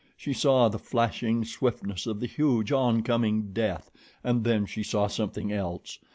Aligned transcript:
She 0.17 0.33
saw 0.33 0.67
the 0.67 0.79
flashing 0.79 1.45
swiftness 1.45 2.07
of 2.07 2.19
the 2.21 2.25
huge, 2.25 2.71
oncoming 2.71 3.53
death, 3.53 3.91
and 4.23 4.43
then 4.43 4.65
she 4.65 4.81
saw 4.81 5.05
something 5.05 5.53
else. 5.53 5.99